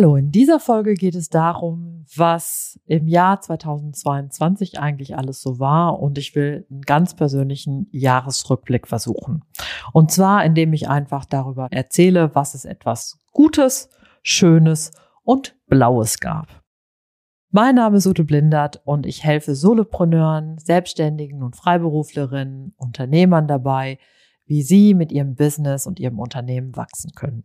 Hallo, 0.00 0.16
in 0.16 0.32
dieser 0.32 0.60
Folge 0.60 0.94
geht 0.94 1.14
es 1.14 1.28
darum, 1.28 2.06
was 2.16 2.80
im 2.86 3.06
Jahr 3.06 3.42
2022 3.42 4.80
eigentlich 4.80 5.14
alles 5.14 5.42
so 5.42 5.58
war 5.58 6.00
und 6.00 6.16
ich 6.16 6.34
will 6.34 6.66
einen 6.70 6.80
ganz 6.80 7.14
persönlichen 7.14 7.86
Jahresrückblick 7.90 8.88
versuchen. 8.88 9.44
Und 9.92 10.10
zwar, 10.10 10.42
indem 10.42 10.72
ich 10.72 10.88
einfach 10.88 11.26
darüber 11.26 11.68
erzähle, 11.70 12.34
was 12.34 12.54
es 12.54 12.64
etwas 12.64 13.18
Gutes, 13.32 13.90
Schönes 14.22 14.92
und 15.22 15.54
Blaues 15.66 16.18
gab. 16.18 16.62
Mein 17.50 17.74
Name 17.74 17.98
ist 17.98 18.06
Ute 18.06 18.24
Blindert 18.24 18.80
und 18.86 19.04
ich 19.04 19.22
helfe 19.22 19.54
Solopreneuren, 19.54 20.56
Selbstständigen 20.56 21.42
und 21.42 21.56
Freiberuflerinnen, 21.56 22.72
Unternehmern 22.78 23.46
dabei, 23.46 23.98
wie 24.46 24.62
sie 24.62 24.94
mit 24.94 25.12
ihrem 25.12 25.34
Business 25.34 25.86
und 25.86 26.00
ihrem 26.00 26.18
Unternehmen 26.18 26.74
wachsen 26.74 27.10
können. 27.14 27.44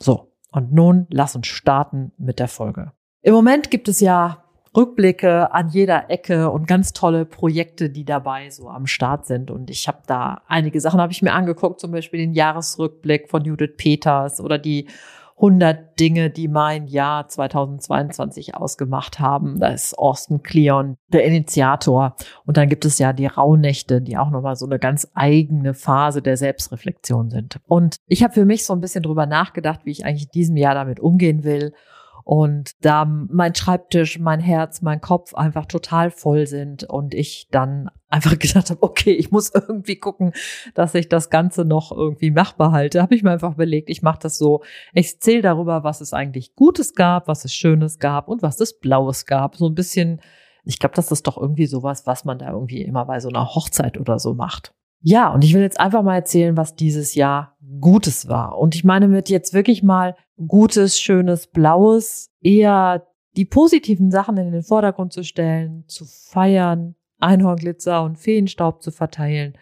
So, 0.00 0.29
und 0.52 0.72
nun 0.72 1.06
lass 1.10 1.36
uns 1.36 1.46
starten 1.46 2.12
mit 2.18 2.38
der 2.38 2.48
Folge. 2.48 2.92
Im 3.22 3.34
Moment 3.34 3.70
gibt 3.70 3.88
es 3.88 4.00
ja 4.00 4.44
Rückblicke 4.76 5.52
an 5.52 5.68
jeder 5.68 6.10
Ecke 6.10 6.50
und 6.50 6.68
ganz 6.68 6.92
tolle 6.92 7.24
Projekte, 7.24 7.90
die 7.90 8.04
dabei 8.04 8.50
so 8.50 8.68
am 8.68 8.86
Start 8.86 9.26
sind. 9.26 9.50
Und 9.50 9.68
ich 9.68 9.88
habe 9.88 9.98
da 10.06 10.42
einige 10.46 10.80
Sachen 10.80 11.00
habe 11.00 11.12
ich 11.12 11.22
mir 11.22 11.32
angeguckt, 11.32 11.80
zum 11.80 11.90
Beispiel 11.90 12.20
den 12.20 12.34
Jahresrückblick 12.34 13.28
von 13.28 13.44
Judith 13.44 13.74
Peters 13.76 14.40
oder 14.40 14.58
die 14.58 14.86
100 15.40 15.98
Dinge, 15.98 16.28
die 16.28 16.48
mein 16.48 16.86
Jahr 16.86 17.26
2022 17.26 18.54
ausgemacht 18.54 19.18
haben. 19.18 19.58
Da 19.58 19.68
ist 19.68 19.98
Austin 19.98 20.42
Kleon 20.42 20.98
der 21.08 21.24
Initiator. 21.24 22.14
Und 22.44 22.58
dann 22.58 22.68
gibt 22.68 22.84
es 22.84 22.98
ja 22.98 23.14
die 23.14 23.26
Rauhnächte, 23.26 24.02
die 24.02 24.18
auch 24.18 24.30
nochmal 24.30 24.56
so 24.56 24.66
eine 24.66 24.78
ganz 24.78 25.08
eigene 25.14 25.72
Phase 25.72 26.20
der 26.20 26.36
Selbstreflexion 26.36 27.30
sind. 27.30 27.58
Und 27.66 27.96
ich 28.06 28.22
habe 28.22 28.34
für 28.34 28.44
mich 28.44 28.66
so 28.66 28.74
ein 28.74 28.80
bisschen 28.80 29.02
drüber 29.02 29.24
nachgedacht, 29.24 29.80
wie 29.84 29.92
ich 29.92 30.04
eigentlich 30.04 30.24
in 30.24 30.32
diesem 30.34 30.56
Jahr 30.56 30.74
damit 30.74 31.00
umgehen 31.00 31.42
will 31.42 31.72
und 32.30 32.84
da 32.84 33.06
mein 33.06 33.56
Schreibtisch, 33.56 34.20
mein 34.20 34.38
Herz, 34.38 34.82
mein 34.82 35.00
Kopf 35.00 35.34
einfach 35.34 35.66
total 35.66 36.12
voll 36.12 36.46
sind 36.46 36.84
und 36.84 37.12
ich 37.12 37.48
dann 37.50 37.90
einfach 38.08 38.30
gedacht 38.38 38.70
habe, 38.70 38.84
okay, 38.84 39.10
ich 39.10 39.32
muss 39.32 39.50
irgendwie 39.52 39.96
gucken, 39.96 40.32
dass 40.76 40.94
ich 40.94 41.08
das 41.08 41.28
Ganze 41.30 41.64
noch 41.64 41.90
irgendwie 41.90 42.30
machbar 42.30 42.70
halte, 42.70 43.02
habe 43.02 43.16
ich 43.16 43.24
mir 43.24 43.32
einfach 43.32 43.54
überlegt, 43.54 43.90
ich 43.90 44.02
mache 44.02 44.20
das 44.22 44.38
so, 44.38 44.62
ich 44.92 45.18
zähle 45.18 45.42
darüber, 45.42 45.82
was 45.82 46.00
es 46.00 46.12
eigentlich 46.12 46.54
Gutes 46.54 46.94
gab, 46.94 47.26
was 47.26 47.44
es 47.44 47.52
Schönes 47.52 47.98
gab 47.98 48.28
und 48.28 48.42
was 48.42 48.60
es 48.60 48.78
Blaues 48.78 49.26
gab. 49.26 49.56
So 49.56 49.66
ein 49.68 49.74
bisschen, 49.74 50.20
ich 50.62 50.78
glaube, 50.78 50.94
das 50.94 51.10
ist 51.10 51.26
doch 51.26 51.36
irgendwie 51.36 51.66
sowas, 51.66 52.06
was 52.06 52.24
man 52.24 52.38
da 52.38 52.52
irgendwie 52.52 52.82
immer 52.82 53.06
bei 53.06 53.18
so 53.18 53.28
einer 53.28 53.56
Hochzeit 53.56 53.98
oder 53.98 54.20
so 54.20 54.34
macht. 54.34 54.72
Ja, 55.02 55.32
und 55.32 55.44
ich 55.44 55.54
will 55.54 55.62
jetzt 55.62 55.80
einfach 55.80 56.02
mal 56.02 56.16
erzählen, 56.16 56.56
was 56.56 56.74
dieses 56.74 57.14
Jahr 57.14 57.56
Gutes 57.80 58.28
war. 58.28 58.58
Und 58.58 58.74
ich 58.74 58.84
meine 58.84 59.08
mit 59.08 59.30
jetzt 59.30 59.54
wirklich 59.54 59.82
mal 59.82 60.16
Gutes, 60.46 61.00
Schönes, 61.00 61.46
Blaues, 61.46 62.30
eher 62.40 63.06
die 63.36 63.44
positiven 63.44 64.10
Sachen 64.10 64.36
in 64.36 64.52
den 64.52 64.62
Vordergrund 64.62 65.12
zu 65.12 65.24
stellen, 65.24 65.84
zu 65.86 66.04
feiern, 66.04 66.96
Einhornglitzer 67.18 68.02
und 68.02 68.18
Feenstaub 68.18 68.82
zu 68.82 68.90
verteilen 68.90 69.54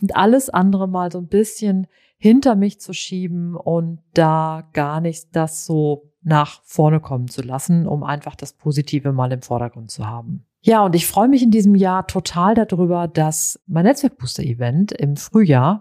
und 0.00 0.16
alles 0.16 0.48
andere 0.48 0.88
mal 0.88 1.12
so 1.12 1.18
ein 1.18 1.28
bisschen 1.28 1.86
hinter 2.16 2.54
mich 2.54 2.80
zu 2.80 2.92
schieben 2.92 3.56
und 3.56 4.00
da 4.14 4.68
gar 4.72 5.00
nicht 5.00 5.34
das 5.34 5.64
so 5.64 6.12
nach 6.22 6.60
vorne 6.64 7.00
kommen 7.00 7.28
zu 7.28 7.42
lassen, 7.42 7.86
um 7.86 8.02
einfach 8.02 8.34
das 8.34 8.52
Positive 8.52 9.12
mal 9.12 9.32
im 9.32 9.42
Vordergrund 9.42 9.90
zu 9.90 10.06
haben. 10.06 10.46
Ja, 10.62 10.84
und 10.84 10.94
ich 10.94 11.06
freue 11.06 11.28
mich 11.28 11.42
in 11.42 11.50
diesem 11.50 11.74
Jahr 11.74 12.06
total 12.06 12.54
darüber, 12.54 13.08
dass 13.08 13.58
mein 13.66 13.84
Netzwerkbooster-Event 13.84 14.92
im 14.92 15.16
Frühjahr 15.16 15.80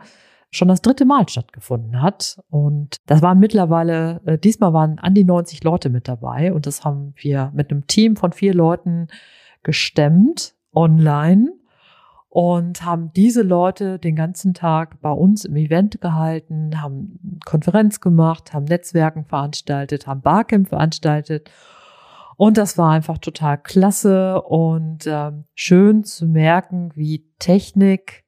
schon 0.52 0.68
das 0.68 0.82
dritte 0.82 1.06
Mal 1.06 1.28
stattgefunden 1.28 2.02
hat. 2.02 2.40
Und 2.50 2.98
das 3.06 3.22
waren 3.22 3.40
mittlerweile, 3.40 4.22
äh, 4.26 4.38
diesmal 4.38 4.74
waren 4.74 4.98
an 5.00 5.14
die 5.14 5.24
90 5.24 5.64
Leute 5.64 5.90
mit 5.90 6.08
dabei 6.08 6.54
und 6.54 6.66
das 6.66 6.84
haben 6.84 7.14
wir 7.18 7.52
mit 7.54 7.72
einem 7.72 7.88
Team 7.88 8.16
von 8.16 8.32
vier 8.32 8.54
Leuten 8.54 9.08
gestemmt 9.64 10.56
online 10.74 11.52
und 12.30 12.86
haben 12.86 13.12
diese 13.14 13.42
Leute 13.42 14.00
den 14.00 14.16
ganzen 14.16 14.54
Tag 14.54 15.02
bei 15.02 15.12
uns 15.12 15.46
im 15.46 15.56
Event 15.56 16.00
gehalten, 16.00 16.82
haben 16.82 17.40
Konferenz 17.46 18.00
gemacht, 18.00 18.54
haben 18.54 18.66
Netzwerken 18.66 19.26
veranstaltet, 19.26 20.08
haben 20.08 20.22
Barcamp 20.22 20.70
veranstaltet. 20.70 21.50
Und 22.40 22.58
das 22.58 22.78
war 22.78 22.92
einfach 22.92 23.18
total 23.18 23.58
klasse 23.58 24.42
und 24.44 25.06
ähm, 25.06 25.44
schön 25.56 26.06
zu 26.06 26.26
merken, 26.26 26.90
wie 26.96 27.26
Technik 27.38 28.24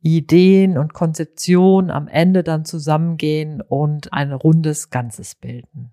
Ideen 0.00 0.78
und 0.78 0.94
Konzeption 0.94 1.90
am 1.90 2.08
Ende 2.08 2.42
dann 2.42 2.64
zusammengehen 2.64 3.60
und 3.60 4.14
ein 4.14 4.32
rundes 4.32 4.88
Ganzes 4.88 5.34
bilden. 5.34 5.92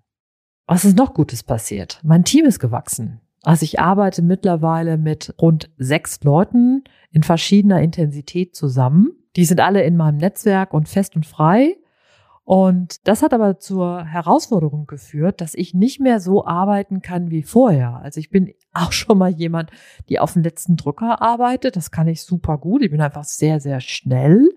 Was 0.66 0.86
ist 0.86 0.96
noch 0.96 1.12
Gutes 1.12 1.42
passiert? 1.42 2.00
Mein 2.02 2.24
Team 2.24 2.46
ist 2.46 2.58
gewachsen. 2.58 3.20
Also 3.42 3.64
ich 3.64 3.78
arbeite 3.78 4.22
mittlerweile 4.22 4.96
mit 4.96 5.34
rund 5.38 5.68
sechs 5.76 6.24
Leuten 6.24 6.84
in 7.10 7.22
verschiedener 7.22 7.82
Intensität 7.82 8.56
zusammen. 8.56 9.10
Die 9.36 9.44
sind 9.44 9.60
alle 9.60 9.82
in 9.82 9.98
meinem 9.98 10.16
Netzwerk 10.16 10.72
und 10.72 10.88
fest 10.88 11.16
und 11.16 11.26
frei. 11.26 11.76
Und 12.54 13.08
das 13.08 13.22
hat 13.22 13.32
aber 13.32 13.60
zur 13.60 14.04
Herausforderung 14.04 14.86
geführt, 14.86 15.40
dass 15.40 15.54
ich 15.54 15.72
nicht 15.72 16.00
mehr 16.00 16.20
so 16.20 16.44
arbeiten 16.44 17.00
kann 17.00 17.30
wie 17.30 17.42
vorher. 17.42 18.00
Also 18.02 18.20
ich 18.20 18.28
bin 18.28 18.52
auch 18.74 18.92
schon 18.92 19.16
mal 19.16 19.30
jemand, 19.30 19.70
die 20.10 20.18
auf 20.18 20.34
dem 20.34 20.42
letzten 20.42 20.76
Drücker 20.76 21.22
arbeitet. 21.22 21.76
Das 21.76 21.90
kann 21.90 22.08
ich 22.08 22.20
super 22.20 22.58
gut. 22.58 22.82
Ich 22.82 22.90
bin 22.90 23.00
einfach 23.00 23.24
sehr, 23.24 23.58
sehr 23.58 23.80
schnell 23.80 24.50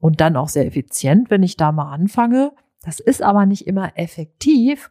und 0.00 0.20
dann 0.20 0.34
auch 0.34 0.48
sehr 0.48 0.66
effizient, 0.66 1.30
wenn 1.30 1.44
ich 1.44 1.56
da 1.56 1.70
mal 1.70 1.92
anfange. 1.92 2.50
Das 2.82 2.98
ist 2.98 3.22
aber 3.22 3.46
nicht 3.46 3.64
immer 3.68 3.96
effektiv, 3.96 4.90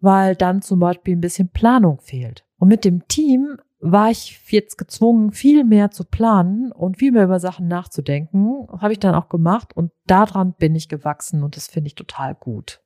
weil 0.00 0.36
dann 0.36 0.62
zum 0.62 0.78
Beispiel 0.78 1.16
ein 1.16 1.20
bisschen 1.20 1.48
Planung 1.48 1.98
fehlt. 1.98 2.44
Und 2.58 2.68
mit 2.68 2.84
dem 2.84 3.08
Team 3.08 3.56
war 3.80 4.10
ich 4.10 4.40
jetzt 4.50 4.76
gezwungen, 4.76 5.32
viel 5.32 5.64
mehr 5.64 5.90
zu 5.90 6.04
planen 6.04 6.70
und 6.70 6.98
viel 6.98 7.12
mehr 7.12 7.24
über 7.24 7.40
Sachen 7.40 7.66
nachzudenken. 7.66 8.66
Habe 8.78 8.92
ich 8.92 8.98
dann 8.98 9.14
auch 9.14 9.28
gemacht 9.28 9.74
und 9.74 9.90
daran 10.06 10.52
bin 10.52 10.74
ich 10.74 10.88
gewachsen 10.88 11.42
und 11.42 11.56
das 11.56 11.66
finde 11.66 11.88
ich 11.88 11.94
total 11.94 12.34
gut. 12.34 12.82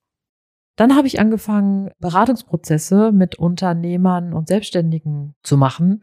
Dann 0.76 0.96
habe 0.96 1.06
ich 1.06 1.20
angefangen, 1.20 1.90
Beratungsprozesse 1.98 3.12
mit 3.12 3.36
Unternehmern 3.36 4.32
und 4.32 4.48
Selbstständigen 4.48 5.34
zu 5.42 5.56
machen. 5.56 6.00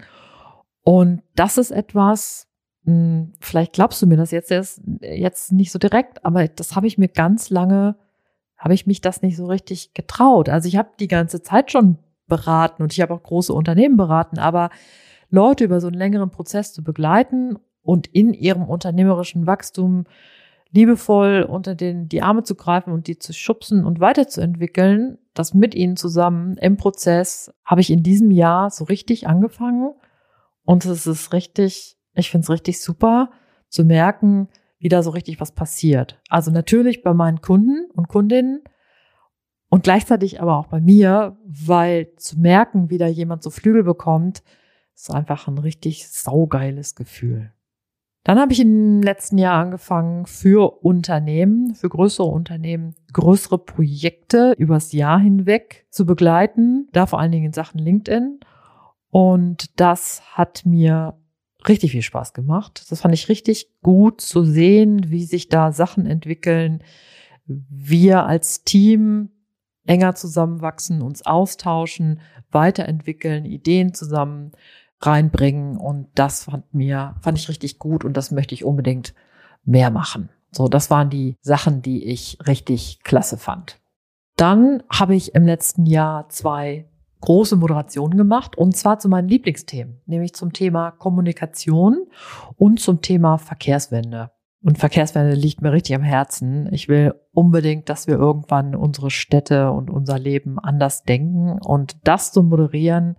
Und 0.83 1.23
das 1.35 1.57
ist 1.57 1.71
etwas, 1.71 2.47
hm, 2.85 3.33
vielleicht 3.39 3.73
glaubst 3.73 4.01
du 4.01 4.07
mir 4.07 4.17
das 4.17 4.31
jetzt, 4.31 4.51
jetzt 5.01 5.51
nicht 5.51 5.71
so 5.71 5.79
direkt, 5.79 6.25
aber 6.25 6.47
das 6.47 6.75
habe 6.75 6.87
ich 6.87 6.97
mir 6.97 7.09
ganz 7.09 7.49
lange, 7.49 7.95
habe 8.57 8.73
ich 8.73 8.87
mich 8.87 9.01
das 9.01 9.21
nicht 9.21 9.37
so 9.37 9.45
richtig 9.45 9.93
getraut. 9.93 10.49
Also 10.49 10.67
ich 10.67 10.77
habe 10.77 10.89
die 10.99 11.07
ganze 11.07 11.41
Zeit 11.41 11.71
schon 11.71 11.97
beraten 12.31 12.81
und 12.81 12.93
ich 12.93 13.01
habe 13.01 13.13
auch 13.13 13.21
große 13.21 13.53
Unternehmen 13.53 13.97
beraten, 13.97 14.39
aber 14.39 14.69
Leute 15.29 15.65
über 15.65 15.81
so 15.81 15.87
einen 15.87 15.97
längeren 15.97 16.31
Prozess 16.31 16.73
zu 16.73 16.83
begleiten 16.83 17.57
und 17.83 18.07
in 18.07 18.33
ihrem 18.33 18.63
unternehmerischen 18.63 19.45
Wachstum 19.45 20.05
liebevoll 20.71 21.43
unter 21.43 21.75
den 21.75 22.07
die 22.07 22.21
Arme 22.21 22.43
zu 22.43 22.55
greifen 22.55 22.93
und 22.93 23.07
die 23.07 23.19
zu 23.19 23.33
schubsen 23.33 23.83
und 23.83 23.99
weiterzuentwickeln, 23.99 25.17
das 25.33 25.53
mit 25.53 25.75
ihnen 25.75 25.97
zusammen 25.97 26.55
im 26.57 26.77
Prozess 26.77 27.53
habe 27.65 27.81
ich 27.81 27.91
in 27.91 28.01
diesem 28.01 28.31
Jahr 28.31 28.69
so 28.69 28.85
richtig 28.85 29.27
angefangen 29.27 29.93
und 30.63 30.85
es 30.85 31.05
ist 31.05 31.33
richtig, 31.33 31.97
ich 32.13 32.31
finde 32.31 32.45
es 32.45 32.49
richtig 32.49 32.81
super 32.81 33.31
zu 33.67 33.83
merken, 33.83 34.47
wie 34.79 34.89
da 34.89 35.03
so 35.03 35.09
richtig 35.09 35.41
was 35.41 35.51
passiert. 35.51 36.19
Also 36.29 36.49
natürlich 36.49 37.03
bei 37.03 37.13
meinen 37.13 37.41
Kunden 37.41 37.89
und 37.93 38.07
Kundinnen, 38.07 38.63
und 39.71 39.83
gleichzeitig 39.83 40.41
aber 40.41 40.57
auch 40.57 40.67
bei 40.67 40.81
mir, 40.81 41.37
weil 41.45 42.13
zu 42.17 42.37
merken, 42.37 42.89
wie 42.89 42.97
da 42.97 43.07
jemand 43.07 43.41
so 43.41 43.49
Flügel 43.49 43.85
bekommt, 43.85 44.43
ist 44.93 45.09
einfach 45.09 45.47
ein 45.47 45.57
richtig 45.57 46.09
saugeiles 46.09 46.93
Gefühl. 46.93 47.53
Dann 48.25 48.37
habe 48.37 48.51
ich 48.51 48.59
im 48.59 49.01
letzten 49.01 49.37
Jahr 49.37 49.61
angefangen, 49.61 50.25
für 50.25 50.83
Unternehmen, 50.83 51.73
für 51.73 51.87
größere 51.87 52.27
Unternehmen, 52.27 52.95
größere 53.13 53.57
Projekte 53.59 54.53
übers 54.57 54.91
Jahr 54.91 55.21
hinweg 55.21 55.87
zu 55.89 56.05
begleiten, 56.05 56.89
da 56.91 57.05
vor 57.05 57.21
allen 57.21 57.31
Dingen 57.31 57.45
in 57.45 57.53
Sachen 57.53 57.79
LinkedIn. 57.79 58.41
Und 59.09 59.79
das 59.79 60.21
hat 60.35 60.65
mir 60.65 61.17
richtig 61.65 61.91
viel 61.91 62.01
Spaß 62.01 62.33
gemacht. 62.33 62.87
Das 62.89 62.99
fand 62.99 63.13
ich 63.13 63.29
richtig 63.29 63.71
gut 63.81 64.19
zu 64.19 64.43
sehen, 64.43 65.09
wie 65.09 65.23
sich 65.23 65.47
da 65.47 65.71
Sachen 65.71 66.05
entwickeln. 66.05 66.83
Wir 67.45 68.25
als 68.25 68.65
Team 68.65 69.29
enger 69.85 70.15
zusammenwachsen, 70.15 71.01
uns 71.01 71.25
austauschen, 71.25 72.19
weiterentwickeln, 72.51 73.45
Ideen 73.45 73.93
zusammen 73.93 74.51
reinbringen. 74.99 75.77
Und 75.77 76.07
das 76.15 76.45
fand 76.45 76.73
mir, 76.73 77.15
fand 77.21 77.37
ich 77.37 77.49
richtig 77.49 77.79
gut 77.79 78.05
und 78.05 78.15
das 78.15 78.31
möchte 78.31 78.53
ich 78.53 78.63
unbedingt 78.63 79.13
mehr 79.63 79.91
machen. 79.91 80.29
So, 80.51 80.67
das 80.67 80.89
waren 80.89 81.09
die 81.09 81.37
Sachen, 81.41 81.81
die 81.81 82.03
ich 82.05 82.37
richtig 82.45 82.99
klasse 83.03 83.37
fand. 83.37 83.79
Dann 84.35 84.83
habe 84.89 85.15
ich 85.15 85.33
im 85.35 85.45
letzten 85.45 85.85
Jahr 85.85 86.27
zwei 86.29 86.89
große 87.21 87.55
Moderationen 87.55 88.17
gemacht 88.17 88.57
und 88.57 88.75
zwar 88.75 88.99
zu 88.99 89.07
meinen 89.07 89.27
Lieblingsthemen, 89.27 90.01
nämlich 90.05 90.33
zum 90.33 90.53
Thema 90.53 90.91
Kommunikation 90.91 92.07
und 92.57 92.79
zum 92.79 93.01
Thema 93.01 93.37
Verkehrswende. 93.37 94.31
Und 94.63 94.77
Verkehrswende 94.77 95.33
liegt 95.33 95.61
mir 95.61 95.71
richtig 95.71 95.95
am 95.95 96.03
Herzen. 96.03 96.71
Ich 96.71 96.87
will 96.87 97.15
unbedingt, 97.33 97.89
dass 97.89 98.05
wir 98.07 98.15
irgendwann 98.15 98.75
unsere 98.75 99.09
Städte 99.09 99.71
und 99.71 99.89
unser 99.89 100.19
Leben 100.19 100.59
anders 100.59 101.03
denken. 101.03 101.57
Und 101.59 101.97
das 102.03 102.31
zu 102.31 102.43
moderieren 102.43 103.17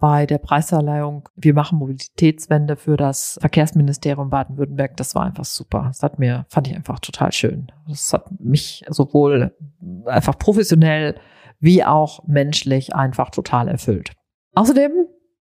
bei 0.00 0.24
der 0.26 0.38
Preisverleihung, 0.38 1.28
wir 1.36 1.54
machen 1.54 1.78
Mobilitätswende 1.78 2.76
für 2.76 2.96
das 2.96 3.38
Verkehrsministerium 3.40 4.30
Baden-Württemberg, 4.30 4.96
das 4.96 5.14
war 5.14 5.24
einfach 5.24 5.44
super. 5.44 5.84
Das 5.88 6.02
hat 6.02 6.18
mir, 6.18 6.46
fand 6.48 6.68
ich 6.68 6.74
einfach 6.74 6.98
total 7.00 7.32
schön. 7.32 7.70
Das 7.86 8.12
hat 8.12 8.40
mich 8.40 8.82
sowohl 8.88 9.54
einfach 10.06 10.38
professionell 10.38 11.16
wie 11.60 11.84
auch 11.84 12.26
menschlich 12.26 12.94
einfach 12.94 13.28
total 13.28 13.68
erfüllt. 13.68 14.12
Außerdem 14.54 14.90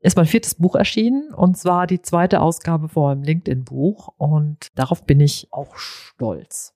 ist 0.00 0.16
mein 0.16 0.26
viertes 0.26 0.54
Buch 0.54 0.74
erschienen 0.74 1.32
und 1.34 1.56
zwar 1.56 1.86
die 1.86 2.02
zweite 2.02 2.40
Ausgabe 2.40 2.88
vor 2.88 3.10
einem 3.10 3.22
LinkedIn-Buch 3.22 4.08
und 4.18 4.68
darauf 4.74 5.04
bin 5.04 5.20
ich 5.20 5.48
auch 5.50 5.76
stolz. 5.76 6.74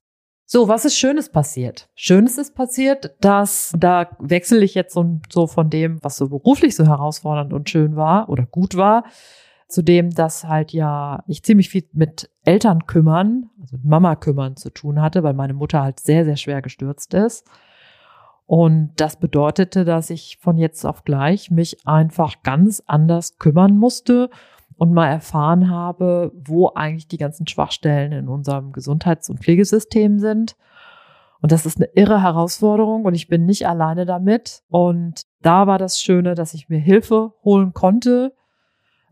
So, 0.53 0.67
was 0.67 0.85
ist 0.85 0.97
Schönes 0.97 1.29
passiert? 1.29 1.89
Schönes 1.95 2.37
ist 2.37 2.57
passiert, 2.57 3.15
dass 3.21 3.73
da 3.79 4.11
wechsle 4.19 4.65
ich 4.65 4.75
jetzt 4.75 4.95
so, 4.95 5.21
so 5.31 5.47
von 5.47 5.71
dem, 5.71 6.03
was 6.03 6.17
so 6.17 6.29
beruflich 6.29 6.75
so 6.75 6.85
herausfordernd 6.85 7.53
und 7.53 7.71
schön 7.71 7.95
war 7.95 8.29
oder 8.29 8.47
gut 8.47 8.77
war, 8.77 9.05
zu 9.69 9.83
dem, 9.83 10.11
dass 10.11 10.43
halt 10.43 10.73
ja 10.73 11.23
ich 11.29 11.45
ziemlich 11.45 11.69
viel 11.69 11.89
mit 11.93 12.29
Eltern 12.45 12.87
kümmern, 12.87 13.49
also 13.61 13.77
mit 13.77 13.85
Mama 13.85 14.17
kümmern 14.17 14.57
zu 14.57 14.71
tun 14.71 15.01
hatte, 15.01 15.23
weil 15.23 15.35
meine 15.35 15.55
Mutter 15.55 15.83
halt 15.83 16.01
sehr, 16.01 16.25
sehr 16.25 16.37
schwer 16.37 16.63
gestürzt 16.63 17.15
ist. 17.15 17.47
Und 18.51 18.95
das 18.97 19.15
bedeutete, 19.15 19.85
dass 19.85 20.11
ich 20.11 20.39
von 20.41 20.59
jetzt 20.59 20.85
auf 20.85 21.05
gleich 21.05 21.53
mich 21.53 21.87
einfach 21.87 22.43
ganz 22.43 22.83
anders 22.85 23.39
kümmern 23.39 23.77
musste 23.77 24.29
und 24.77 24.93
mal 24.93 25.07
erfahren 25.07 25.71
habe, 25.71 26.33
wo 26.35 26.73
eigentlich 26.75 27.07
die 27.07 27.17
ganzen 27.17 27.47
Schwachstellen 27.47 28.11
in 28.11 28.27
unserem 28.27 28.73
Gesundheits- 28.73 29.31
und 29.31 29.39
Pflegesystem 29.39 30.19
sind. 30.19 30.57
Und 31.41 31.53
das 31.53 31.65
ist 31.65 31.77
eine 31.77 31.91
irre 31.95 32.25
Herausforderung 32.25 33.05
und 33.05 33.15
ich 33.15 33.29
bin 33.29 33.47
nicht 33.47 33.69
alleine 33.69 34.05
damit. 34.05 34.65
Und 34.69 35.27
da 35.43 35.69
war 35.69 35.79
das 35.79 36.03
Schöne, 36.03 36.35
dass 36.35 36.53
ich 36.53 36.69
mir 36.69 36.81
Hilfe 36.81 37.35
holen 37.45 37.73
konnte, 37.73 38.35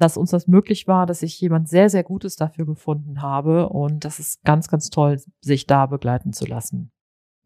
dass 0.01 0.17
uns 0.17 0.33
das 0.33 0.49
möglich 0.49 0.89
war, 0.89 1.07
dass 1.07 1.23
ich 1.23 1.41
jemand 1.41 1.69
sehr, 1.69 1.91
sehr 1.91 2.03
Gutes 2.03 2.35
dafür 2.35 2.67
gefunden 2.67 3.23
habe. 3.23 3.69
Und 3.69 4.05
das 4.05 4.19
ist 4.19 4.43
ganz, 4.43 4.67
ganz 4.67 4.91
toll, 4.91 5.21
sich 5.41 5.69
da 5.69 5.87
begleiten 5.87 6.33
zu 6.33 6.45
lassen. 6.45 6.91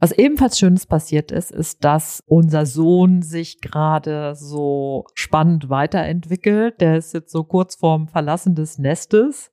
Was 0.03 0.11
ebenfalls 0.11 0.59
Schönes 0.59 0.85
passiert 0.85 1.31
ist, 1.31 1.53
ist, 1.53 1.85
dass 1.85 2.25
unser 2.27 2.67
Sohn 2.67 3.23
sich 3.23 3.61
gerade 3.61 4.35
so 4.35 5.05
spannend 5.15 5.71
weiterentwickelt. 5.71 6.81
Der 6.81 6.97
ist 6.97 7.15
jetzt 7.15 7.31
so 7.31 7.45
kurz 7.45 7.77
vorm 7.77 8.09
Verlassen 8.09 8.57
des 8.57 8.81
Nestes. 8.81 9.53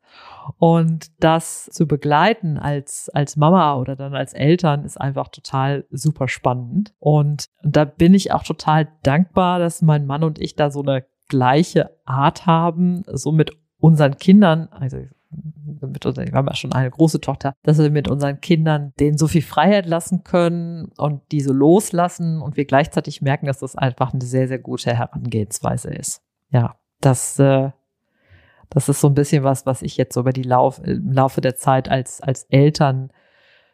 Und 0.58 1.12
das 1.24 1.66
zu 1.66 1.86
begleiten 1.86 2.58
als, 2.58 3.10
als 3.10 3.38
Mama 3.38 3.76
oder 3.76 3.96
dann 3.96 4.16
als 4.16 4.34
Eltern 4.34 4.86
ist 4.86 5.00
einfach 5.00 5.28
total 5.28 5.86
super 5.92 6.28
spannend. 6.28 6.96
Und 6.98 7.46
da 7.62 7.86
bin 7.86 8.16
ich 8.16 8.32
auch 8.32 8.42
total 8.42 8.88
dankbar, 9.04 9.60
dass 9.60 9.84
mein 9.84 10.08
Mann 10.08 10.24
und 10.24 10.42
ich 10.42 10.56
da 10.56 10.72
so 10.72 10.82
eine 10.82 11.06
gleiche 11.28 11.92
Art 12.06 12.48
haben, 12.48 13.04
so 13.06 13.32
mit 13.32 13.52
unseren 13.78 14.18
Kindern, 14.18 14.68
also 14.72 14.98
mit 15.32 16.06
unseren, 16.06 16.28
wir 16.28 16.34
haben 16.34 16.48
ja 16.48 16.56
schon 16.56 16.74
eine 16.74 16.90
große 16.90 17.22
Tochter, 17.22 17.54
dass 17.64 17.78
wir 17.78 17.90
mit 17.90 18.10
unseren 18.10 18.42
Kindern 18.42 18.94
denen 19.00 19.18
so 19.18 19.28
viel 19.28 19.42
Freiheit 19.42 19.86
lassen 19.86 20.24
können 20.24 20.92
und 20.98 21.22
die 21.32 21.42
so 21.42 21.54
loslassen 21.54 22.42
und 22.42 22.58
wir 22.58 22.66
gleichzeitig 22.66 23.22
merken, 23.22 23.46
dass 23.46 23.60
das 23.60 23.76
einfach 23.76 24.14
eine 24.14 24.24
sehr, 24.24 24.48
sehr 24.48 24.60
gute 24.60 24.96
Herangehensweise 24.96 25.90
ist. 25.90 26.22
Ja, 26.50 26.76
das, 27.00 27.38
äh, 27.40 27.70
das 28.70 28.90
ist 28.90 29.02
so 29.02 29.08
ein 29.08 29.14
bisschen 29.14 29.44
was, 29.44 29.66
was 29.66 29.82
ich 29.82 29.98
jetzt 29.98 30.14
so 30.14 30.22
über 30.22 30.34
die 30.34 30.44
Lauf, 30.44 30.82
im 30.84 31.12
Laufe 31.12 31.42
der 31.42 31.56
Zeit 31.56 31.90
als, 31.90 32.22
als 32.22 32.44
Eltern 32.46 33.12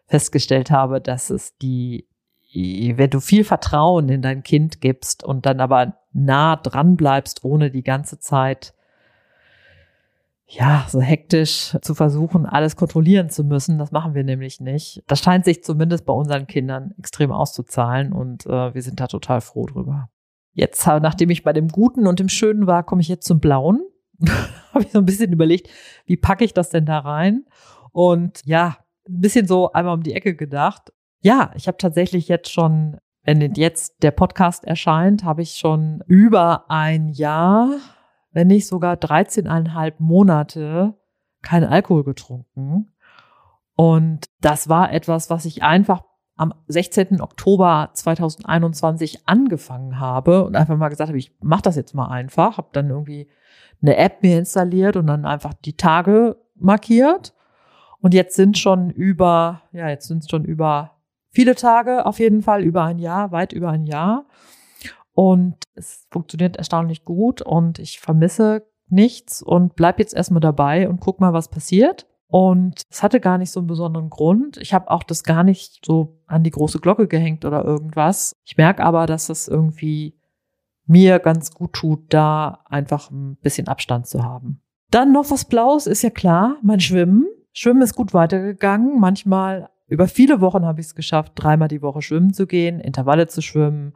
festgestellt 0.08 0.72
habe, 0.72 1.02
dass 1.02 1.30
es 1.30 1.58
die, 1.58 2.08
wenn 2.54 3.10
du 3.10 3.20
viel 3.20 3.44
Vertrauen 3.44 4.10
in 4.10 4.22
dein 4.22 4.44
Kind 4.44 4.82
gibst 4.82 5.24
und 5.24 5.46
dann 5.46 5.60
aber 5.60 5.98
nah 6.14 6.56
dran 6.56 6.96
bleibst, 6.96 7.44
ohne 7.44 7.72
die 7.72 7.84
ganze 7.84 8.20
Zeit 8.20 8.75
ja, 10.48 10.86
so 10.88 11.02
hektisch 11.02 11.76
zu 11.82 11.96
versuchen, 11.96 12.46
alles 12.46 12.76
kontrollieren 12.76 13.30
zu 13.30 13.44
müssen. 13.44 13.80
Das 13.80 13.92
machen 13.92 14.14
wir 14.14 14.24
nämlich 14.24 14.62
nicht. 14.62 15.02
Das 15.08 15.20
scheint 15.20 15.44
sich 15.44 15.64
zumindest 15.64 16.06
bei 16.06 16.14
unseren 16.14 16.46
Kindern 16.46 16.94
extrem 17.00 17.32
auszuzahlen 17.32 18.14
und 18.14 18.46
äh, 18.46 18.74
wir 18.74 18.82
sind 18.82 19.00
da 19.00 19.08
total 19.08 19.42
froh 19.42 19.66
drüber. 19.66 20.10
Jetzt, 20.54 20.86
nachdem 20.86 21.32
ich 21.32 21.44
bei 21.44 21.52
dem 21.52 21.68
Guten 21.68 22.08
und 22.08 22.20
dem 22.20 22.30
Schönen 22.30 22.68
war, 22.68 22.84
komme 22.84 23.02
ich 23.02 23.08
jetzt 23.08 23.28
zum 23.28 23.40
Blauen. 23.40 23.82
Habe 24.72 24.84
ich 24.84 24.92
so 24.92 25.00
ein 25.00 25.06
bisschen 25.06 25.34
überlegt, 25.34 25.70
wie 26.06 26.16
packe 26.16 26.46
ich 26.46 26.54
das 26.54 26.70
denn 26.70 26.86
da 26.86 27.00
rein? 27.00 27.46
Und 27.92 28.42
ja, 28.46 28.78
ein 29.08 29.22
bisschen 29.22 29.48
so 29.48 29.72
einmal 29.72 29.96
um 29.96 30.04
die 30.04 30.14
Ecke 30.14 30.36
gedacht. 30.36 30.94
Ja, 31.22 31.52
ich 31.56 31.68
habe 31.68 31.78
tatsächlich 31.78 32.28
jetzt 32.28 32.52
schon, 32.52 32.98
wenn 33.24 33.42
jetzt 33.56 33.96
der 34.04 34.12
Podcast 34.12 34.64
erscheint, 34.64 35.24
habe 35.24 35.42
ich 35.42 35.56
schon 35.56 36.04
über 36.08 36.70
ein 36.70 37.10
Jahr 37.10 37.78
wenn 38.36 38.48
nicht 38.48 38.68
sogar 38.68 38.96
13,5 38.98 39.94
Monate 39.98 40.94
keinen 41.42 41.70
Alkohol 41.70 42.04
getrunken. 42.04 42.92
Und 43.78 44.26
das 44.42 44.68
war 44.68 44.92
etwas, 44.92 45.30
was 45.30 45.46
ich 45.46 45.64
einfach 45.64 46.04
am 46.36 46.54
16. 46.68 47.22
Oktober 47.22 47.92
2021 47.94 49.26
angefangen 49.26 50.02
habe 50.02 50.44
und 50.44 50.58
einfach 50.58 50.76
mal 50.76 50.90
gesagt 50.90 51.08
habe, 51.08 51.18
ich 51.18 51.34
mache 51.42 51.62
das 51.62 51.78
jetzt 51.78 51.96
mal 51.96 52.10
einfach, 52.10 52.58
habe 52.58 52.68
dann 52.74 52.90
irgendwie 52.90 53.30
eine 53.82 53.96
App 53.96 54.22
mir 54.22 54.38
installiert 54.38 54.98
und 54.98 55.08
dann 55.08 55.26
einfach 55.26 55.54
die 55.54 55.78
Tage 55.78 56.36
markiert. 56.56 57.34
Und 58.02 58.14
jetzt 58.14 58.36
sind 58.36 58.58
schon 58.58 58.90
über, 58.90 59.62
ja, 59.72 59.88
jetzt 59.88 60.10
sind 60.10 60.30
schon 60.30 60.44
über 60.44 60.98
viele 61.30 61.56
Tage 61.56 62.06
auf 62.06 62.20
jeden 62.20 62.42
Fall, 62.42 62.64
über 62.64 62.84
ein 62.84 63.00
Jahr, 63.00 63.32
weit 63.32 63.54
über 63.54 63.70
ein 63.70 63.86
Jahr. 63.86 64.26
Und 65.16 65.56
es 65.74 66.06
funktioniert 66.12 66.58
erstaunlich 66.58 67.06
gut 67.06 67.42
und 67.42 67.80
ich 67.80 68.00
vermisse 68.00 68.68
nichts 68.90 69.42
und 69.42 69.76
bleib 69.76 69.98
jetzt 69.98 70.14
erstmal 70.14 70.42
dabei 70.42 70.90
und 70.90 71.00
guck 71.00 71.22
mal, 71.22 71.34
was 71.34 71.50
passiert. 71.50 72.06
Und 72.28 72.82
es 72.90 73.02
hatte 73.02 73.22
gar 73.22 73.38
nicht 73.38 73.52
so 73.52 73.62
einen 73.62 73.68
besonderen 73.68 74.10
Grund. 74.10 74.58
Ich 74.58 74.74
habe 74.74 74.92
auch 74.92 75.04
das 75.04 75.24
gar 75.24 75.44
nicht 75.44 75.86
so 75.86 76.20
an 76.28 76.44
die 76.44 76.52
große 76.52 76.80
Glocke 76.80 77.08
gehängt 77.08 77.46
oder 77.46 77.64
irgendwas. 77.64 78.36
Ich 78.44 78.58
merke 78.58 78.84
aber, 78.84 79.06
dass 79.06 79.30
es 79.30 79.48
irgendwie 79.48 80.20
mir 80.86 81.20
ganz 81.20 81.52
gut 81.54 81.72
tut, 81.74 82.14
da 82.14 82.60
einfach 82.66 83.10
ein 83.10 83.38
bisschen 83.38 83.70
Abstand 83.70 84.08
zu 84.08 84.24
haben. 84.24 84.62
Dann 84.92 85.14
noch 85.14 85.32
was 85.32 85.46
Blaues, 85.46 85.88
ist 85.88 86.04
ja 86.04 86.10
klar, 86.10 86.58
mein 86.62 86.82
Schwimmen. 86.82 87.26
Schwimmen 87.54 87.82
ist 87.82 87.96
gut 87.96 88.14
weitergegangen. 88.14 89.00
Manchmal 89.00 89.70
über 89.88 90.08
viele 90.08 90.42
Wochen 90.42 90.66
habe 90.66 90.82
ich 90.82 90.88
es 90.88 90.96
geschafft, 90.96 91.34
dreimal 91.36 91.70
die 91.70 91.82
Woche 91.82 92.02
schwimmen 92.02 92.34
zu 92.34 92.48
gehen, 92.48 92.80
Intervalle 92.80 93.28
zu 93.28 93.42
schwimmen, 93.42 93.94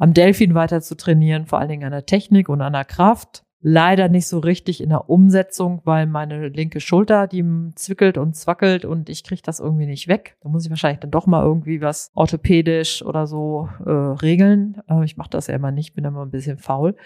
am 0.00 0.14
Delfin 0.14 0.54
weiter 0.54 0.80
zu 0.80 0.96
trainieren, 0.96 1.46
vor 1.46 1.60
allen 1.60 1.68
Dingen 1.68 1.84
an 1.84 1.92
der 1.92 2.06
Technik 2.06 2.48
und 2.48 2.62
an 2.62 2.72
der 2.72 2.86
Kraft 2.86 3.44
leider 3.60 4.08
nicht 4.08 4.26
so 4.26 4.38
richtig 4.38 4.82
in 4.82 4.88
der 4.88 5.10
Umsetzung, 5.10 5.82
weil 5.84 6.06
meine 6.06 6.48
linke 6.48 6.80
Schulter, 6.80 7.26
die 7.26 7.44
zwickelt 7.74 8.16
und 8.16 8.34
zwackelt 8.34 8.86
und 8.86 9.10
ich 9.10 9.22
kriege 9.22 9.42
das 9.44 9.60
irgendwie 9.60 9.84
nicht 9.84 10.08
weg. 10.08 10.38
Da 10.40 10.48
muss 10.48 10.64
ich 10.64 10.70
wahrscheinlich 10.70 11.00
dann 11.00 11.10
doch 11.10 11.26
mal 11.26 11.44
irgendwie 11.44 11.82
was 11.82 12.10
orthopädisch 12.14 13.04
oder 13.04 13.26
so 13.26 13.68
äh, 13.84 13.90
regeln. 13.90 14.80
Äh, 14.88 15.04
ich 15.04 15.18
mache 15.18 15.30
das 15.30 15.48
ja 15.48 15.54
immer 15.54 15.70
nicht, 15.70 15.94
bin 15.94 16.06
immer 16.06 16.22
ein 16.22 16.30
bisschen 16.30 16.56
faul. 16.56 16.96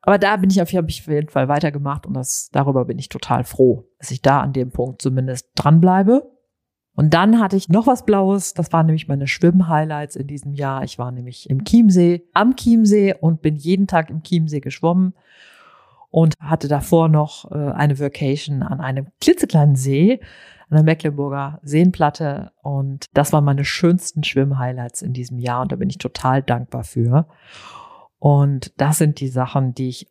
Aber 0.00 0.18
da 0.18 0.36
bin 0.36 0.50
ich 0.50 0.62
auf, 0.62 0.70
jeden 0.70 1.28
Fall 1.28 1.48
weitergemacht 1.48 2.06
und 2.06 2.14
das, 2.14 2.48
darüber 2.52 2.84
bin 2.84 2.96
ich 2.96 3.08
total 3.08 3.42
froh, 3.42 3.88
dass 3.98 4.12
ich 4.12 4.22
da 4.22 4.40
an 4.40 4.52
dem 4.52 4.70
Punkt 4.70 5.02
zumindest 5.02 5.50
dranbleibe. 5.56 6.30
Und 6.96 7.12
dann 7.12 7.40
hatte 7.40 7.56
ich 7.56 7.68
noch 7.68 7.86
was 7.86 8.06
Blaues. 8.06 8.54
Das 8.54 8.72
waren 8.72 8.86
nämlich 8.86 9.06
meine 9.06 9.28
Schwimm-Highlights 9.28 10.16
in 10.16 10.26
diesem 10.26 10.54
Jahr. 10.54 10.82
Ich 10.82 10.98
war 10.98 11.12
nämlich 11.12 11.48
im 11.50 11.62
Chiemsee, 11.64 12.24
am 12.32 12.56
Chiemsee 12.56 13.14
und 13.20 13.42
bin 13.42 13.56
jeden 13.56 13.86
Tag 13.86 14.08
im 14.08 14.22
Chiemsee 14.22 14.60
geschwommen 14.60 15.14
und 16.10 16.32
hatte 16.40 16.68
davor 16.68 17.10
noch 17.10 17.50
äh, 17.50 17.72
eine 17.72 18.00
Vacation 18.00 18.62
an 18.62 18.80
einem 18.80 19.08
klitzekleinen 19.20 19.76
See, 19.76 20.20
an 20.70 20.76
der 20.76 20.84
Mecklenburger 20.84 21.60
Seenplatte. 21.62 22.52
Und 22.62 23.04
das 23.12 23.30
waren 23.34 23.44
meine 23.44 23.66
schönsten 23.66 24.24
Schwimmhighlights 24.24 25.02
in 25.02 25.12
diesem 25.12 25.38
Jahr. 25.38 25.60
Und 25.60 25.72
da 25.72 25.76
bin 25.76 25.90
ich 25.90 25.98
total 25.98 26.42
dankbar 26.42 26.84
für. 26.84 27.28
Und 28.18 28.72
das 28.80 28.96
sind 28.96 29.20
die 29.20 29.28
Sachen, 29.28 29.74
die 29.74 29.90
ich 29.90 30.08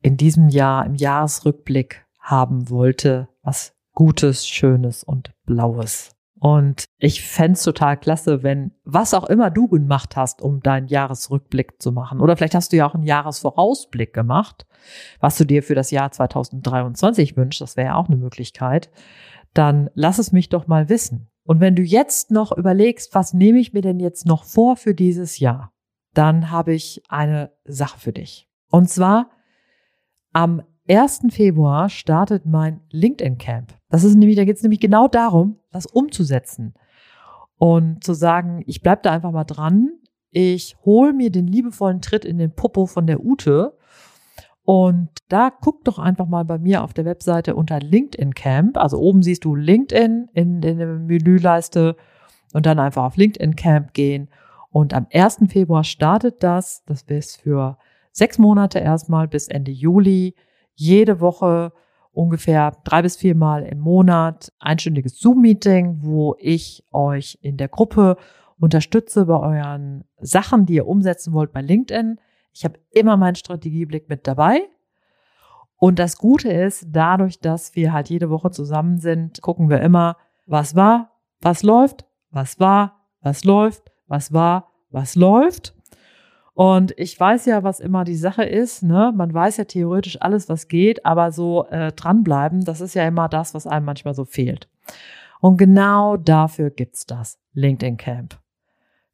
in 0.00 0.16
diesem 0.16 0.48
Jahr 0.48 0.86
im 0.86 0.94
Jahresrückblick 0.94 2.06
haben 2.18 2.70
wollte. 2.70 3.28
Was 3.42 3.74
Gutes, 3.92 4.48
Schönes 4.48 5.04
und 5.04 5.34
Blaues. 5.44 6.13
Und 6.44 6.84
ich 6.98 7.22
fände 7.22 7.58
total 7.58 7.96
klasse, 7.96 8.42
wenn 8.42 8.72
was 8.84 9.14
auch 9.14 9.24
immer 9.24 9.50
du 9.50 9.66
gemacht 9.66 10.14
hast, 10.14 10.42
um 10.42 10.60
deinen 10.60 10.88
Jahresrückblick 10.88 11.80
zu 11.80 11.90
machen. 11.90 12.20
Oder 12.20 12.36
vielleicht 12.36 12.54
hast 12.54 12.70
du 12.70 12.76
ja 12.76 12.86
auch 12.86 12.94
einen 12.94 13.04
Jahresvorausblick 13.04 14.12
gemacht, 14.12 14.66
was 15.20 15.38
du 15.38 15.46
dir 15.46 15.62
für 15.62 15.74
das 15.74 15.90
Jahr 15.90 16.12
2023 16.12 17.38
wünschst. 17.38 17.62
Das 17.62 17.78
wäre 17.78 17.86
ja 17.86 17.94
auch 17.94 18.08
eine 18.08 18.18
Möglichkeit. 18.18 18.90
Dann 19.54 19.88
lass 19.94 20.18
es 20.18 20.32
mich 20.32 20.50
doch 20.50 20.66
mal 20.66 20.90
wissen. 20.90 21.30
Und 21.44 21.60
wenn 21.60 21.76
du 21.76 21.82
jetzt 21.82 22.30
noch 22.30 22.52
überlegst, 22.54 23.14
was 23.14 23.32
nehme 23.32 23.58
ich 23.58 23.72
mir 23.72 23.80
denn 23.80 23.98
jetzt 23.98 24.26
noch 24.26 24.44
vor 24.44 24.76
für 24.76 24.94
dieses 24.94 25.38
Jahr, 25.38 25.72
dann 26.12 26.50
habe 26.50 26.74
ich 26.74 27.02
eine 27.08 27.52
Sache 27.64 27.98
für 27.98 28.12
dich. 28.12 28.50
Und 28.68 28.90
zwar 28.90 29.30
am 30.34 30.62
1. 30.88 31.26
Februar 31.30 31.88
startet 31.88 32.44
mein 32.44 32.80
LinkedIn 32.90 33.38
Camp. 33.38 33.74
Das 33.88 34.04
ist 34.04 34.16
nämlich, 34.16 34.36
da 34.36 34.44
geht 34.44 34.56
es 34.56 34.62
nämlich 34.62 34.80
genau 34.80 35.08
darum, 35.08 35.58
das 35.70 35.86
umzusetzen 35.86 36.74
und 37.56 38.04
zu 38.04 38.12
sagen, 38.12 38.62
ich 38.66 38.82
bleib 38.82 39.02
da 39.02 39.12
einfach 39.12 39.32
mal 39.32 39.44
dran. 39.44 39.92
Ich 40.30 40.76
hole 40.84 41.12
mir 41.12 41.30
den 41.30 41.46
liebevollen 41.46 42.02
Tritt 42.02 42.24
in 42.24 42.38
den 42.38 42.54
Popo 42.54 42.86
von 42.86 43.06
der 43.06 43.24
Ute 43.24 43.78
und 44.64 45.08
da 45.28 45.50
guck 45.50 45.84
doch 45.84 45.98
einfach 45.98 46.26
mal 46.26 46.44
bei 46.44 46.58
mir 46.58 46.82
auf 46.82 46.94
der 46.94 47.04
Webseite 47.04 47.54
unter 47.54 47.80
LinkedIn 47.80 48.34
Camp. 48.34 48.76
Also 48.78 48.98
oben 48.98 49.22
siehst 49.22 49.44
du 49.44 49.54
LinkedIn 49.54 50.30
in, 50.32 50.62
in 50.62 50.78
der 50.78 50.86
Menüleiste 50.86 51.96
und 52.52 52.66
dann 52.66 52.78
einfach 52.78 53.04
auf 53.04 53.16
LinkedIn 53.16 53.56
Camp 53.56 53.92
gehen. 53.92 54.28
Und 54.70 54.94
am 54.94 55.06
1. 55.12 55.44
Februar 55.48 55.84
startet 55.84 56.42
das. 56.42 56.82
Das 56.84 57.02
ist 57.02 57.40
für 57.40 57.78
sechs 58.10 58.38
Monate 58.38 58.78
erstmal 58.78 59.28
bis 59.28 59.48
Ende 59.48 59.70
Juli 59.70 60.34
jede 60.74 61.20
Woche 61.20 61.72
ungefähr 62.12 62.72
drei 62.84 63.02
bis 63.02 63.16
viermal 63.16 63.64
im 63.64 63.80
Monat 63.80 64.52
einstündiges 64.58 65.18
Zoom-Meeting, 65.18 65.98
wo 66.00 66.36
ich 66.38 66.84
euch 66.92 67.38
in 67.42 67.56
der 67.56 67.68
Gruppe 67.68 68.16
unterstütze 68.58 69.26
bei 69.26 69.38
euren 69.38 70.04
Sachen, 70.20 70.66
die 70.66 70.74
ihr 70.74 70.86
umsetzen 70.86 71.32
wollt 71.32 71.52
bei 71.52 71.60
LinkedIn. 71.60 72.20
Ich 72.52 72.64
habe 72.64 72.78
immer 72.90 73.16
meinen 73.16 73.34
Strategieblick 73.34 74.08
mit 74.08 74.26
dabei. 74.26 74.68
Und 75.76 75.98
das 75.98 76.16
Gute 76.16 76.50
ist, 76.50 76.86
dadurch, 76.88 77.40
dass 77.40 77.74
wir 77.74 77.92
halt 77.92 78.08
jede 78.08 78.30
Woche 78.30 78.50
zusammen 78.50 78.98
sind, 78.98 79.42
gucken 79.42 79.68
wir 79.68 79.80
immer, 79.80 80.16
was 80.46 80.76
war, 80.76 81.10
was 81.40 81.62
läuft, 81.62 82.06
was 82.30 82.60
war, 82.60 83.00
was 83.20 83.44
läuft, 83.44 83.90
was 84.06 84.32
war, 84.32 84.70
was 84.90 85.14
läuft. 85.16 85.73
Und 86.54 86.94
ich 86.96 87.18
weiß 87.18 87.46
ja, 87.46 87.64
was 87.64 87.80
immer 87.80 88.04
die 88.04 88.16
Sache 88.16 88.44
ist. 88.44 88.84
Ne? 88.84 89.12
Man 89.14 89.34
weiß 89.34 89.56
ja 89.56 89.64
theoretisch 89.64 90.22
alles, 90.22 90.48
was 90.48 90.68
geht, 90.68 91.04
aber 91.04 91.32
so 91.32 91.66
äh, 91.66 91.92
dranbleiben, 91.92 92.64
das 92.64 92.80
ist 92.80 92.94
ja 92.94 93.06
immer 93.06 93.28
das, 93.28 93.54
was 93.54 93.66
einem 93.66 93.84
manchmal 93.84 94.14
so 94.14 94.24
fehlt. 94.24 94.68
Und 95.40 95.56
genau 95.56 96.16
dafür 96.16 96.70
gibt's 96.70 97.06
das 97.06 97.38
LinkedIn 97.54 97.96
Camp. 97.96 98.38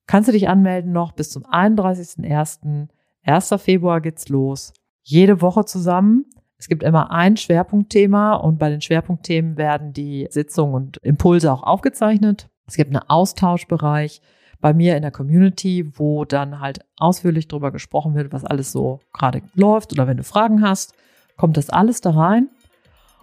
Kannst 0.07 0.29
du 0.29 0.33
dich 0.33 0.49
anmelden 0.49 0.93
noch 0.93 1.13
bis 1.13 1.31
zum 1.31 1.45
31.01. 1.45 2.89
1. 3.23 3.55
Februar 3.59 4.01
geht's 4.01 4.29
los. 4.29 4.73
Jede 5.03 5.41
Woche 5.41 5.65
zusammen. 5.65 6.27
Es 6.59 6.69
gibt 6.69 6.83
immer 6.83 7.11
ein 7.11 7.39
Schwerpunktthema 7.39 8.35
und 8.35 8.59
bei 8.59 8.69
den 8.69 8.83
Schwerpunktthemen 8.83 9.57
werden 9.57 9.95
die 9.95 10.29
Sitzungen 10.31 10.75
und 10.75 10.97
Impulse 10.99 11.51
auch 11.51 11.63
aufgezeichnet. 11.63 12.51
Es 12.67 12.77
gibt 12.77 12.95
einen 12.95 13.09
Austauschbereich 13.09 14.21
bei 14.61 14.73
mir 14.75 14.97
in 14.97 15.03
der 15.03 15.11
Community, 15.11 15.91
wo 15.95 16.25
dann 16.25 16.61
halt 16.61 16.81
ausführlich 16.99 17.49
darüber 17.49 17.71
gesprochen 17.71 18.15
wird, 18.15 18.33
was 18.33 18.45
alles 18.45 18.73
so 18.73 19.01
gerade 19.13 19.43
läuft. 19.55 19.93
Oder 19.93 20.07
wenn 20.07 20.19
du 20.19 20.25
Fragen 20.25 20.63
hast, 20.63 20.95
kommt 21.37 21.57
das 21.57 21.71
alles 21.71 22.01
da 22.01 22.11
rein. 22.11 22.49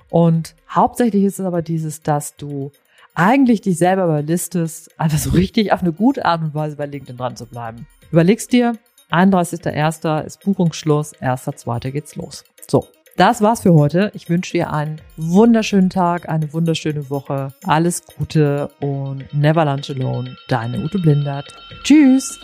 Und 0.09 0.55
hauptsächlich 0.69 1.23
ist 1.23 1.39
es 1.39 1.45
aber 1.45 1.61
dieses, 1.61 2.01
dass 2.01 2.35
du 2.35 2.71
eigentlich 3.13 3.61
dich 3.61 3.77
selber 3.77 4.05
überlistest, 4.05 4.99
einfach 4.99 5.17
so 5.17 5.29
richtig 5.33 5.73
auf 5.73 5.81
eine 5.81 5.93
gute 5.93 6.25
Art 6.25 6.41
und 6.41 6.53
Weise 6.53 6.75
bei 6.75 6.85
LinkedIn 6.85 7.17
dran 7.17 7.35
zu 7.35 7.45
bleiben. 7.45 7.87
Überlegst 8.11 8.51
dir, 8.53 8.77
31.01. 9.11 10.23
ist 10.23 10.43
Buchungsschluss, 10.43 11.15
1.02. 11.15 11.91
geht's 11.91 12.15
los. 12.15 12.43
So, 12.67 12.87
das 13.17 13.41
war's 13.41 13.61
für 13.61 13.73
heute. 13.73 14.11
Ich 14.13 14.29
wünsche 14.29 14.53
dir 14.53 14.71
einen 14.71 15.01
wunderschönen 15.17 15.89
Tag, 15.89 16.29
eine 16.29 16.53
wunderschöne 16.53 17.09
Woche. 17.09 17.53
Alles 17.65 18.03
Gute 18.17 18.69
und 18.79 19.25
never 19.33 19.65
lunch 19.65 19.89
alone. 19.89 20.37
Deine 20.47 20.83
Ute 20.83 20.99
Blindert. 20.99 21.53
Tschüss. 21.83 22.39